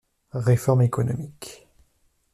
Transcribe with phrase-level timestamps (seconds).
[0.33, 1.67] Réforme économique.